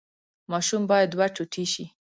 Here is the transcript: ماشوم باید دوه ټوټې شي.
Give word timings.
ماشوم 0.51 0.83
باید 0.89 1.09
دوه 1.13 1.27
ټوټې 1.35 1.65
شي. 1.73 1.85